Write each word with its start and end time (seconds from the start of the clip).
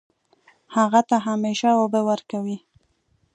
هغه 0.75 1.01
ته 1.09 1.17
همیشه 1.27 1.69
اوبه 1.79 2.01
ورکوئ 2.09 2.57